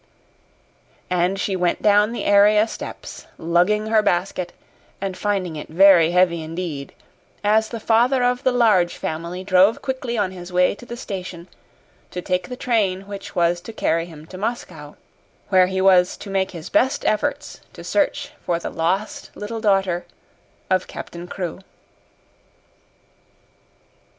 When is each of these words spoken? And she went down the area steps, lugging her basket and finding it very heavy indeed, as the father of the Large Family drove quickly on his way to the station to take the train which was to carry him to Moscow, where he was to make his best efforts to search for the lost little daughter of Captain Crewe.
And 1.11 1.39
she 1.39 1.55
went 1.55 1.83
down 1.83 2.11
the 2.11 2.23
area 2.25 2.67
steps, 2.67 3.27
lugging 3.37 3.85
her 3.85 4.01
basket 4.01 4.51
and 4.99 5.15
finding 5.15 5.55
it 5.57 5.67
very 5.67 6.09
heavy 6.09 6.41
indeed, 6.41 6.95
as 7.43 7.69
the 7.69 7.79
father 7.79 8.23
of 8.23 8.43
the 8.43 8.51
Large 8.51 8.97
Family 8.97 9.43
drove 9.43 9.83
quickly 9.83 10.17
on 10.17 10.31
his 10.31 10.51
way 10.51 10.73
to 10.73 10.87
the 10.87 10.97
station 10.97 11.47
to 12.09 12.19
take 12.19 12.49
the 12.49 12.55
train 12.57 13.01
which 13.01 13.35
was 13.35 13.61
to 13.61 13.71
carry 13.73 14.07
him 14.07 14.25
to 14.25 14.39
Moscow, 14.39 14.95
where 15.49 15.67
he 15.67 15.79
was 15.81 16.17
to 16.17 16.31
make 16.31 16.49
his 16.49 16.71
best 16.71 17.05
efforts 17.05 17.61
to 17.73 17.83
search 17.83 18.31
for 18.43 18.57
the 18.57 18.71
lost 18.71 19.29
little 19.35 19.61
daughter 19.61 20.03
of 20.67 20.87
Captain 20.87 21.27
Crewe. 21.27 21.59